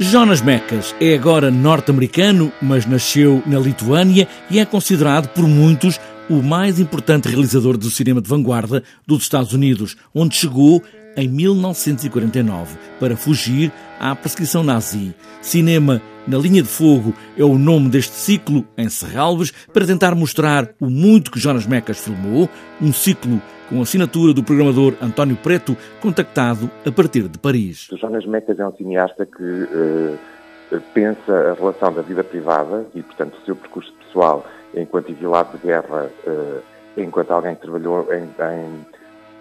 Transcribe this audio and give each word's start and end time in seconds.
Jonas 0.00 0.42
Mekas 0.42 0.92
é 1.00 1.14
agora 1.14 1.52
norte-americano, 1.52 2.52
mas 2.60 2.84
nasceu 2.84 3.40
na 3.46 3.60
Lituânia 3.60 4.26
e 4.50 4.58
é 4.58 4.64
considerado 4.64 5.28
por 5.28 5.46
muitos 5.46 6.00
o 6.28 6.42
mais 6.42 6.80
importante 6.80 7.28
realizador 7.28 7.76
do 7.76 7.90
cinema 7.90 8.20
de 8.20 8.28
vanguarda 8.28 8.82
dos 9.06 9.22
Estados 9.22 9.52
Unidos, 9.52 9.96
onde 10.14 10.36
chegou 10.36 10.82
em 11.16 11.28
1949 11.28 12.76
para 12.98 13.16
fugir 13.16 13.72
à 14.00 14.14
perseguição 14.16 14.62
nazi. 14.62 15.14
Cinema 15.40 16.00
na 16.26 16.38
linha 16.38 16.62
de 16.62 16.68
fogo 16.68 17.14
é 17.36 17.44
o 17.44 17.58
nome 17.58 17.90
deste 17.90 18.14
ciclo 18.14 18.66
em 18.76 18.88
Serralves 18.88 19.52
para 19.72 19.86
tentar 19.86 20.14
mostrar 20.14 20.70
o 20.80 20.88
muito 20.88 21.30
que 21.30 21.38
Jonas 21.38 21.66
Mekas 21.66 21.98
filmou, 21.98 22.48
um 22.80 22.92
ciclo 22.92 23.40
com 23.68 23.80
assinatura 23.80 24.32
do 24.32 24.42
programador 24.42 24.94
António 25.00 25.36
Preto, 25.36 25.76
contactado 26.00 26.70
a 26.84 26.92
partir 26.92 27.28
de 27.28 27.38
Paris. 27.38 27.88
O 27.90 27.96
Jonas 27.96 28.26
Mecas 28.26 28.58
é 28.58 28.66
um 28.66 28.74
cineasta 28.76 29.26
que 29.26 29.42
uh, 29.42 30.18
pensa 30.92 31.50
a 31.50 31.54
relação 31.54 31.92
da 31.92 32.02
vida 32.02 32.24
privada 32.24 32.86
e, 32.94 33.02
portanto, 33.02 33.36
o 33.36 33.44
seu 33.44 33.56
percurso 33.56 33.92
pessoal 33.94 34.44
enquanto 34.74 35.10
exilado 35.10 35.56
de 35.56 35.66
guerra, 35.66 36.10
uh, 36.26 36.62
enquanto 36.96 37.30
alguém 37.30 37.54
que 37.54 37.62
trabalhou 37.62 38.12
em, 38.12 38.24
em, 38.24 38.86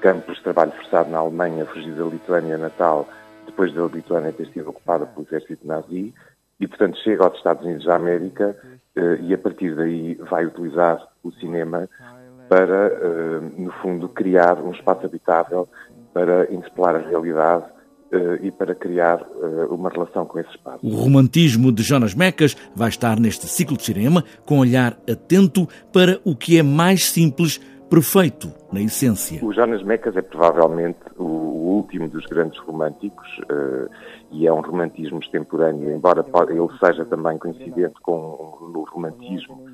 campos 0.00 0.36
de 0.36 0.42
trabalho 0.42 0.72
forçado 0.72 1.10
na 1.10 1.18
Alemanha, 1.18 1.66
fugido 1.66 2.04
da 2.04 2.10
Lituânia 2.10 2.58
natal, 2.58 3.08
depois 3.46 3.72
da 3.72 3.82
Lituânia 3.84 4.32
ter 4.32 4.46
sido 4.48 4.70
ocupada 4.70 5.06
pelo 5.06 5.26
exército 5.26 5.66
nazi, 5.66 6.14
e, 6.58 6.66
portanto, 6.66 6.98
chega 6.98 7.24
aos 7.24 7.36
Estados 7.36 7.64
Unidos 7.64 7.84
da 7.86 7.96
América 7.96 8.56
uh, 8.96 9.22
e, 9.22 9.32
a 9.32 9.38
partir 9.38 9.74
daí, 9.74 10.14
vai 10.14 10.46
utilizar 10.46 11.06
o 11.22 11.30
cinema 11.32 11.88
para, 12.50 12.88
eh, 12.88 13.40
no 13.58 13.70
fundo, 13.74 14.08
criar 14.08 14.58
um 14.58 14.72
espaço 14.72 15.06
habitável 15.06 15.68
para 16.12 16.52
interpelar 16.52 16.96
a 16.96 16.98
realidade 16.98 17.64
eh, 17.64 17.79
e 18.42 18.50
para 18.50 18.74
criar 18.74 19.20
eh, 19.20 19.66
uma 19.70 19.88
relação 19.88 20.26
com 20.26 20.38
esse 20.38 20.50
espaço. 20.50 20.84
O 20.84 20.90
romantismo 20.90 21.70
de 21.70 21.82
Jonas 21.82 22.14
Mecas 22.14 22.56
vai 22.74 22.88
estar 22.88 23.20
neste 23.20 23.46
ciclo 23.46 23.76
de 23.76 23.84
cinema 23.84 24.24
com 24.44 24.58
olhar 24.58 24.98
atento 25.08 25.68
para 25.92 26.20
o 26.24 26.34
que 26.34 26.58
é 26.58 26.62
mais 26.62 27.04
simples, 27.04 27.60
perfeito 27.90 28.52
na 28.72 28.80
essência. 28.80 29.44
O 29.44 29.52
Jonas 29.52 29.82
Mecas 29.82 30.16
é 30.16 30.22
provavelmente 30.22 31.00
o 31.18 31.24
último 31.24 32.08
dos 32.08 32.24
grandes 32.26 32.58
românticos 32.60 33.28
e 34.30 34.46
é 34.46 34.52
um 34.52 34.60
romantismo 34.60 35.18
extemporâneo, 35.18 35.90
embora 35.90 36.24
ele 36.48 36.78
seja 36.78 37.04
também 37.04 37.36
coincidente 37.36 37.94
com 38.02 38.14
o 38.14 38.86
romantismo 38.88 39.66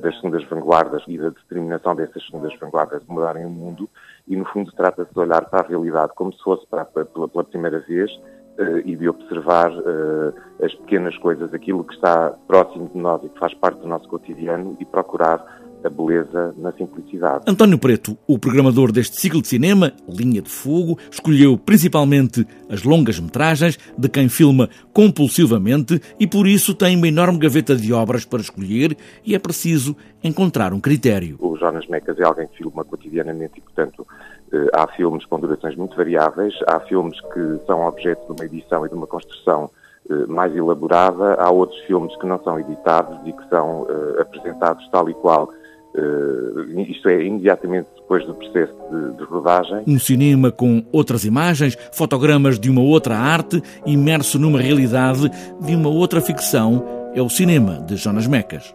das 0.00 0.14
segundas 0.16 0.44
vanguardas 0.44 1.02
e 1.06 1.18
da 1.18 1.30
determinação 1.30 1.94
dessas 1.94 2.24
segundas 2.26 2.52
vanguardas 2.58 3.02
de 3.02 3.10
mudarem 3.10 3.44
o 3.44 3.50
mundo 3.50 3.88
e, 4.26 4.36
no 4.36 4.44
fundo, 4.44 4.72
trata-se 4.72 5.12
de 5.12 5.18
olhar 5.18 5.44
para 5.46 5.60
a 5.60 5.68
realidade 5.68 6.12
como 6.14 6.32
se 6.32 6.42
fosse 6.42 6.66
para, 6.66 6.84
pela, 6.84 7.28
pela 7.28 7.44
primeira 7.44 7.80
vez 7.80 8.10
uh, 8.58 8.78
e 8.84 8.96
de 8.96 9.08
observar 9.08 9.70
uh, 9.72 10.34
as 10.62 10.74
pequenas 10.74 11.16
coisas, 11.18 11.52
aquilo 11.54 11.84
que 11.84 11.94
está 11.94 12.30
próximo 12.46 12.90
de 12.92 12.98
nós 12.98 13.22
e 13.24 13.28
que 13.28 13.38
faz 13.38 13.54
parte 13.54 13.80
do 13.80 13.88
nosso 13.88 14.08
cotidiano 14.08 14.76
e 14.78 14.84
procurar 14.84 15.44
a 15.84 15.90
beleza 15.90 16.54
na 16.58 16.72
simplicidade. 16.72 17.44
António 17.46 17.78
Preto, 17.78 18.16
o 18.26 18.38
programador 18.38 18.90
deste 18.92 19.20
ciclo 19.20 19.40
de 19.40 19.48
cinema, 19.48 19.92
Linha 20.08 20.42
de 20.42 20.50
Fogo, 20.50 20.98
escolheu 21.10 21.56
principalmente 21.56 22.46
as 22.68 22.82
longas 22.82 23.18
metragens 23.20 23.78
de 23.96 24.08
quem 24.08 24.28
filma 24.28 24.68
compulsivamente 24.92 26.00
e 26.18 26.26
por 26.26 26.46
isso 26.46 26.74
tem 26.74 26.96
uma 26.96 27.08
enorme 27.08 27.38
gaveta 27.38 27.76
de 27.76 27.92
obras 27.92 28.24
para 28.24 28.40
escolher 28.40 28.96
e 29.24 29.34
é 29.34 29.38
preciso 29.38 29.96
encontrar 30.22 30.72
um 30.72 30.80
critério. 30.80 31.36
O 31.40 31.56
Jonas 31.56 31.86
Mecas 31.86 32.18
é 32.18 32.24
alguém 32.24 32.46
que 32.48 32.58
filma 32.58 32.84
cotidianamente 32.84 33.54
e, 33.58 33.60
portanto, 33.60 34.06
eh, 34.52 34.66
há 34.72 34.86
filmes 34.88 35.24
com 35.26 35.38
durações 35.38 35.76
muito 35.76 35.96
variáveis, 35.96 36.54
há 36.66 36.80
filmes 36.80 37.20
que 37.32 37.60
são 37.66 37.86
objeto 37.86 38.26
de 38.26 38.40
uma 38.40 38.44
edição 38.44 38.84
e 38.84 38.88
de 38.88 38.94
uma 38.94 39.06
construção 39.06 39.70
eh, 40.10 40.26
mais 40.26 40.54
elaborada, 40.56 41.34
há 41.34 41.50
outros 41.50 41.78
filmes 41.80 42.16
que 42.16 42.26
não 42.26 42.42
são 42.42 42.58
editados 42.58 43.18
e 43.26 43.32
que 43.32 43.48
são 43.48 43.82
uh, 43.82 44.20
apresentados 44.20 44.88
tal 44.90 45.08
e 45.10 45.14
qual 45.14 45.50
Uh, 45.98 46.80
isto 46.82 47.08
é, 47.08 47.24
imediatamente 47.24 47.88
depois 47.96 48.24
do 48.24 48.34
processo 48.34 48.72
de, 48.90 49.16
de, 49.16 49.24
rodagem. 49.24 49.82
Um 49.86 49.98
cinema 49.98 50.52
com 50.52 50.84
outras 50.92 51.24
imagens, 51.24 51.76
fotogramas 51.92 52.58
de 52.58 52.70
uma 52.70 52.82
outra 52.82 53.16
arte, 53.16 53.60
imerso 53.84 54.38
numa 54.38 54.60
realidade 54.60 55.28
de 55.60 55.74
uma 55.74 55.88
outra 55.88 56.20
ficção, 56.20 56.84
é 57.14 57.20
o 57.20 57.28
cinema 57.28 57.84
de 57.86 57.96
Jonas 57.96 58.28
Mecas. 58.28 58.74